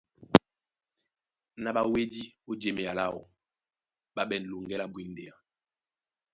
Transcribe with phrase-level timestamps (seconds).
[1.63, 3.19] Ná ɓá wédí ó jěmea láō,
[4.15, 5.33] ɓá ɓɛ̂n loŋgɛ́ lá bwindea.